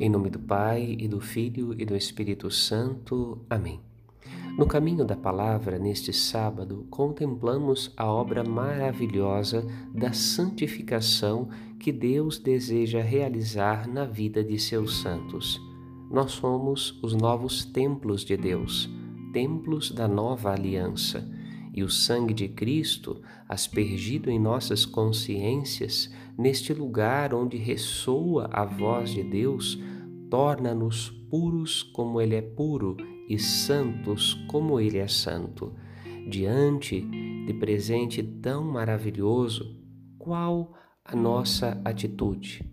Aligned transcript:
Em 0.00 0.10
nome 0.10 0.28
do 0.28 0.40
Pai, 0.40 0.96
e 0.98 1.06
do 1.06 1.20
Filho 1.20 1.72
e 1.80 1.84
do 1.84 1.94
Espírito 1.94 2.50
Santo. 2.50 3.38
Amém. 3.48 3.78
No 4.58 4.66
caminho 4.66 5.04
da 5.04 5.14
palavra, 5.14 5.78
neste 5.78 6.12
sábado, 6.12 6.84
contemplamos 6.90 7.92
a 7.96 8.04
obra 8.04 8.42
maravilhosa 8.42 9.64
da 9.94 10.12
santificação 10.12 11.48
que 11.78 11.92
Deus 11.92 12.40
deseja 12.40 13.00
realizar 13.00 13.88
na 13.88 14.04
vida 14.04 14.42
de 14.42 14.58
seus 14.58 15.00
santos. 15.00 15.60
Nós 16.10 16.32
somos 16.32 16.98
os 17.00 17.14
novos 17.14 17.64
templos 17.64 18.24
de 18.24 18.36
Deus, 18.36 18.90
templos 19.32 19.92
da 19.92 20.08
nova 20.08 20.50
aliança 20.50 21.24
e 21.74 21.82
o 21.82 21.90
sangue 21.90 22.32
de 22.32 22.46
Cristo, 22.46 23.20
aspergido 23.48 24.30
em 24.30 24.38
nossas 24.38 24.86
consciências, 24.86 26.08
neste 26.38 26.72
lugar 26.72 27.34
onde 27.34 27.56
ressoa 27.56 28.48
a 28.52 28.64
voz 28.64 29.10
de 29.10 29.24
Deus, 29.24 29.76
torna-nos 30.30 31.10
puros 31.30 31.82
como 31.82 32.20
Ele 32.20 32.34
é 32.34 32.42
puro 32.42 32.96
e 33.28 33.38
santos 33.38 34.34
como 34.48 34.80
Ele 34.80 34.98
é 34.98 35.08
santo. 35.08 35.72
Diante 36.28 37.00
de 37.46 37.54
presente 37.54 38.22
tão 38.22 38.64
maravilhoso, 38.64 39.76
qual 40.18 40.72
a 41.04 41.14
nossa 41.14 41.80
atitude? 41.84 42.64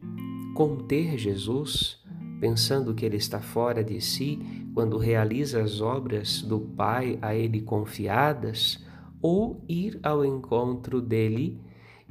Conter 0.56 1.18
Jesus, 1.18 2.02
pensando 2.40 2.94
que 2.94 3.06
Ele 3.06 3.18
está 3.18 3.42
fora 3.42 3.84
de 3.84 4.00
si 4.00 4.40
quando 4.74 4.98
realiza 4.98 5.62
as 5.62 5.82
obras 5.82 6.42
do 6.42 6.60
Pai 6.60 7.20
a 7.22 7.36
Ele 7.36 7.62
confiadas? 7.62 8.80
ou 9.22 9.64
ir 9.70 10.00
ao 10.02 10.26
encontro 10.26 11.02
dele 11.02 11.60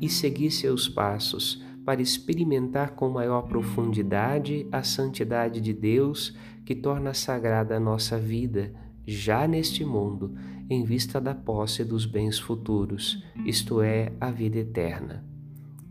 e 0.01 0.09
seguir 0.09 0.51
seus 0.51 0.89
passos 0.89 1.62
para 1.84 2.02
experimentar 2.02 2.91
com 2.91 3.09
maior 3.09 3.43
profundidade 3.43 4.67
a 4.70 4.83
santidade 4.83 5.61
de 5.61 5.73
Deus 5.73 6.36
que 6.64 6.75
torna 6.75 7.14
sagrada 7.14 7.77
a 7.77 7.81
nossa 7.81 8.19
vida 8.19 8.73
já 9.06 9.47
neste 9.48 9.84
mundo, 9.84 10.34
em 10.69 10.84
vista 10.84 11.20
da 11.20 11.34
posse 11.34 11.84
dos 11.84 12.06
bens 12.06 12.39
futuros, 12.39 13.25
isto 13.45 13.81
é, 13.81 14.12
a 14.20 14.31
vida 14.31 14.58
eterna. 14.58 15.25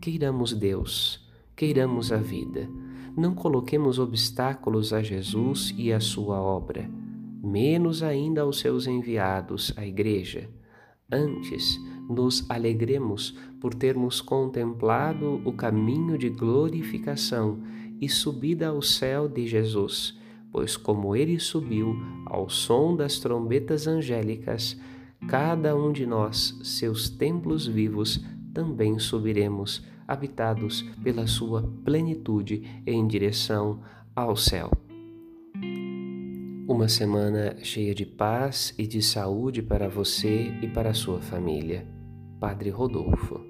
Queiramos 0.00 0.54
Deus, 0.54 1.28
queiramos 1.54 2.12
a 2.12 2.16
vida. 2.16 2.68
Não 3.16 3.34
coloquemos 3.34 3.98
obstáculos 3.98 4.92
a 4.92 5.02
Jesus 5.02 5.74
e 5.76 5.92
à 5.92 6.00
sua 6.00 6.40
obra, 6.40 6.88
menos 7.42 8.02
ainda 8.02 8.42
aos 8.42 8.60
seus 8.60 8.86
enviados, 8.86 9.74
a 9.76 9.84
Igreja 9.84 10.48
Antes, 11.12 11.76
nos 12.10 12.44
alegremos 12.50 13.38
por 13.60 13.72
termos 13.72 14.20
contemplado 14.20 15.40
o 15.44 15.52
caminho 15.52 16.18
de 16.18 16.28
glorificação 16.28 17.60
e 18.00 18.08
subida 18.08 18.68
ao 18.68 18.82
céu 18.82 19.28
de 19.28 19.46
Jesus, 19.46 20.18
pois, 20.50 20.76
como 20.76 21.14
ele 21.14 21.38
subiu 21.38 21.94
ao 22.26 22.50
som 22.50 22.96
das 22.96 23.18
trombetas 23.20 23.86
angélicas, 23.86 24.76
cada 25.28 25.76
um 25.76 25.92
de 25.92 26.04
nós, 26.06 26.58
seus 26.64 27.08
templos 27.08 27.66
vivos, 27.66 28.24
também 28.52 28.98
subiremos, 28.98 29.84
habitados 30.08 30.82
pela 31.04 31.26
sua 31.28 31.62
plenitude 31.84 32.64
em 32.84 33.06
direção 33.06 33.80
ao 34.16 34.34
céu. 34.34 34.70
Uma 36.66 36.88
semana 36.88 37.56
cheia 37.62 37.94
de 37.94 38.06
paz 38.06 38.74
e 38.78 38.86
de 38.86 39.02
saúde 39.02 39.60
para 39.60 39.88
você 39.88 40.52
e 40.62 40.68
para 40.68 40.90
a 40.90 40.94
sua 40.94 41.20
família. 41.20 41.99
Padre 42.40 42.70
Rodolfo. 42.70 43.49